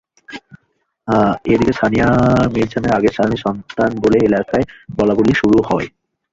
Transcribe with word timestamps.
এদিকে 1.51 1.73
সামিয়া 1.73 2.07
মর্জিনার 2.53 2.95
আগের 2.97 3.13
স্বামীর 3.13 3.43
সন্তান 3.45 3.91
বলে 4.03 4.17
এলাকায় 4.21 4.65
বলাবলি 4.97 5.33
শুরু 5.41 5.57
হয়। 5.69 5.87